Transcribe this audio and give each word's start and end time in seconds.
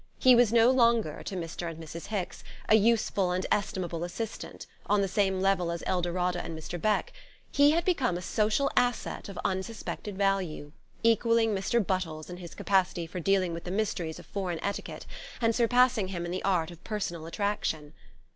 He 0.17 0.33
was 0.33 0.51
no 0.51 0.71
longer, 0.71 1.21
to 1.21 1.35
Mr. 1.35 1.69
and 1.69 1.79
Mrs. 1.79 2.07
Hicks, 2.07 2.43
a 2.67 2.73
useful 2.73 3.29
and 3.29 3.45
estimable 3.51 4.03
assistant, 4.03 4.65
on 4.87 5.01
the 5.03 5.07
same 5.07 5.39
level 5.41 5.71
as 5.71 5.83
Eldorada 5.85 6.41
and 6.43 6.57
Mr. 6.57 6.81
Beck; 6.81 7.13
he 7.51 7.69
had 7.69 7.85
become 7.85 8.17
a 8.17 8.21
social 8.23 8.71
asset 8.75 9.29
of 9.29 9.37
unsuspected 9.45 10.17
value, 10.17 10.71
equalling 11.03 11.53
Mr. 11.53 11.85
Buttles 11.85 12.31
in 12.31 12.37
his 12.37 12.55
capacity 12.55 13.05
for 13.05 13.19
dealing 13.19 13.53
with 13.53 13.63
the 13.63 13.69
mysteries 13.69 14.17
of 14.17 14.25
foreign 14.25 14.57
etiquette, 14.63 15.05
and 15.39 15.53
surpassing 15.55 16.07
him 16.07 16.25
in 16.25 16.31
the 16.31 16.43
art 16.43 16.71
of 16.71 16.83
personal 16.83 17.27
attraction. 17.27 17.93